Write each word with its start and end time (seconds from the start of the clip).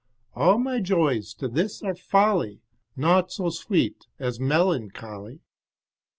All 0.33 0.57
my 0.57 0.79
joys 0.79 1.31
to 1.35 1.47
this 1.47 1.83
are 1.83 1.93
folly, 1.93 2.63
Naught 2.95 3.31
so 3.31 3.51
sweet 3.51 4.07
as 4.17 4.39
melancholy. 4.39 5.41